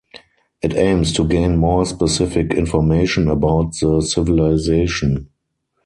[0.63, 5.29] It aims to gain more specific information about the civilization.